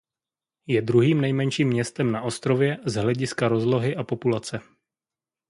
Je 0.67 0.81
druhým 0.81 1.21
nejmenším 1.21 1.67
městem 1.67 2.11
na 2.11 2.21
ostrově 2.21 2.77
z 2.85 2.93
hlediska 2.95 3.47
rozlohy 3.47 3.95
a 3.95 4.03
populace. 4.03 4.59